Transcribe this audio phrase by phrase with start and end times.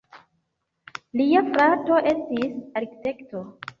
[1.21, 3.45] Lia frato estis arkitekto.